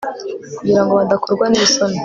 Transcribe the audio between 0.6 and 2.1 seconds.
ngo badakorwa n isoni